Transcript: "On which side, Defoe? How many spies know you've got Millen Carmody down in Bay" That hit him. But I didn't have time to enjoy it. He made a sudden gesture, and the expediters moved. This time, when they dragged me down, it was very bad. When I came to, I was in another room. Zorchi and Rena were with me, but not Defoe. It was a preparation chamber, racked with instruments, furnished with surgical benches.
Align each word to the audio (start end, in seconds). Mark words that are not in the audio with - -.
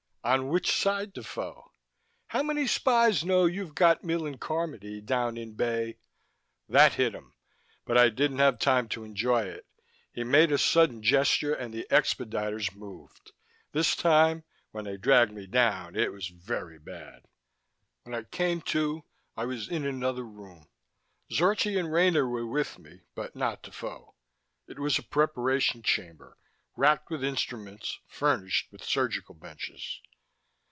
"On 0.23 0.49
which 0.49 0.71
side, 0.71 1.13
Defoe? 1.13 1.73
How 2.27 2.43
many 2.43 2.67
spies 2.67 3.25
know 3.25 3.45
you've 3.45 3.73
got 3.73 4.03
Millen 4.03 4.37
Carmody 4.37 5.01
down 5.01 5.35
in 5.35 5.55
Bay" 5.55 5.97
That 6.69 6.93
hit 6.93 7.15
him. 7.15 7.33
But 7.85 7.97
I 7.97 8.09
didn't 8.09 8.37
have 8.37 8.59
time 8.59 8.87
to 8.89 9.03
enjoy 9.03 9.41
it. 9.45 9.65
He 10.13 10.23
made 10.23 10.51
a 10.51 10.59
sudden 10.59 11.01
gesture, 11.01 11.55
and 11.55 11.73
the 11.73 11.87
expediters 11.89 12.71
moved. 12.75 13.31
This 13.71 13.95
time, 13.95 14.43
when 14.69 14.85
they 14.85 14.95
dragged 14.95 15.31
me 15.33 15.47
down, 15.47 15.95
it 15.95 16.11
was 16.13 16.27
very 16.27 16.77
bad. 16.77 17.23
When 18.03 18.13
I 18.13 18.21
came 18.21 18.61
to, 18.73 19.03
I 19.35 19.45
was 19.45 19.67
in 19.69 19.87
another 19.87 20.23
room. 20.23 20.69
Zorchi 21.31 21.79
and 21.79 21.91
Rena 21.91 22.27
were 22.27 22.45
with 22.45 22.77
me, 22.77 23.01
but 23.15 23.35
not 23.35 23.63
Defoe. 23.63 24.13
It 24.67 24.77
was 24.77 24.99
a 24.99 25.03
preparation 25.03 25.81
chamber, 25.81 26.37
racked 26.77 27.09
with 27.09 27.23
instruments, 27.23 27.97
furnished 28.07 28.71
with 28.71 28.83
surgical 28.83 29.33
benches. 29.33 29.99